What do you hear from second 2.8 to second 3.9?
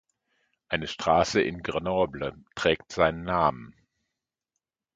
seinen Namen.